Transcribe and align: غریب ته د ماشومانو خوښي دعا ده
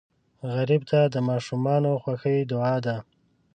غریب 0.53 0.81
ته 0.91 0.99
د 1.13 1.15
ماشومانو 1.29 1.91
خوښي 2.03 2.37
دعا 2.51 2.75
ده 2.85 2.95